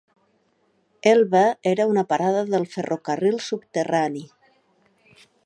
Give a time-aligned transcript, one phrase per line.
[1.11, 1.43] Elba
[1.73, 4.27] era una parada del ferrocarril subterrani.